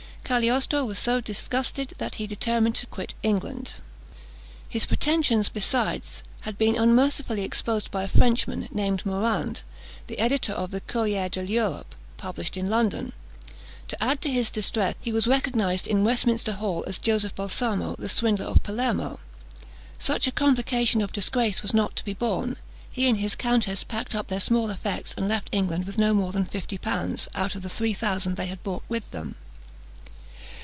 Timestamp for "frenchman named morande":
8.07-9.59